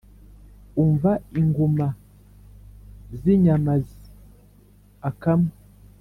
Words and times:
umva 0.83 1.11
inguma 1.39 1.87
z’inyamazi 3.19 3.97
akama. 5.09 5.51